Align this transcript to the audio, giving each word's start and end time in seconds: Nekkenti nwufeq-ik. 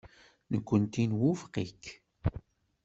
Nekkenti 0.51 1.01
nwufeq-ik. 1.09 1.83